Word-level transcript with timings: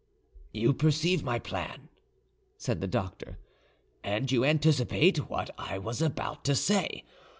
"You 0.51 0.73
perceive 0.73 1.21
my 1.21 1.37
plan," 1.37 1.89
said 2.57 2.81
the 2.81 2.87
doctor, 2.87 3.37
"and 4.03 4.31
you 4.31 4.43
anticipate 4.43 5.29
what 5.29 5.51
I 5.59 5.77
was 5.77 6.01
about 6.01 6.43
to 6.45 6.55
say. 6.55 7.03